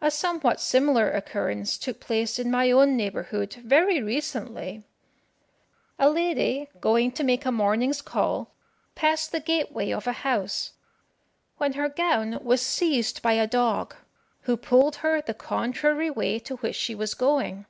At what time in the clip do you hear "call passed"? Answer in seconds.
8.02-9.30